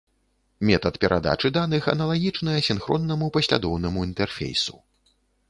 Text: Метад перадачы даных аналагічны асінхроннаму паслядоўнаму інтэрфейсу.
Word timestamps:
Метад 0.69 0.95
перадачы 1.03 1.51
даных 1.57 1.89
аналагічны 1.93 2.57
асінхроннаму 2.63 3.31
паслядоўнаму 3.37 3.99
інтэрфейсу. 4.11 4.75